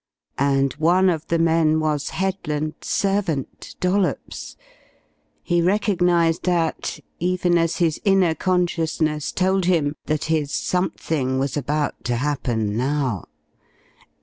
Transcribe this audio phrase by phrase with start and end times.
[0.39, 4.57] And one of the men was Headland's servant, Dollops!
[5.43, 12.03] He recognized that, even as his inner consciousness told him that his "something" was about
[12.05, 13.25] to happen now.